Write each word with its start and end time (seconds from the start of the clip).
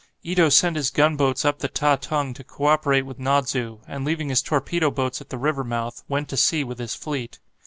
Ito 0.23 0.49
sent 0.49 0.77
his 0.77 0.89
gunboats 0.89 1.45
up 1.45 1.59
the 1.59 1.67
Ta 1.67 1.95
tung 1.95 2.33
to 2.33 2.43
co 2.43 2.65
operate 2.65 3.05
with 3.05 3.19
Nodzu, 3.19 3.81
and 3.87 4.03
leaving 4.03 4.29
his 4.29 4.41
torpedo 4.41 4.89
boats 4.89 5.21
at 5.21 5.29
the 5.29 5.37
river 5.37 5.63
mouth, 5.63 6.03
went 6.09 6.27
to 6.29 6.37
sea 6.37 6.63
with 6.63 6.79
his 6.79 6.95
fleet. 6.95 7.37